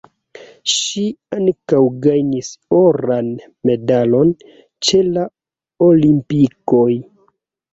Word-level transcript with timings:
Ŝi 0.75 1.01
ankaŭ 1.37 1.81
gajnis 2.05 2.49
oran 2.77 3.29
medalon 3.71 4.33
ĉe 4.89 5.03
la 5.11 5.27
Olimpikoj. 5.91 6.91